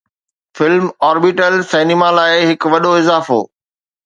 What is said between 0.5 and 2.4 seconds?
فلم-orbital cinema لاء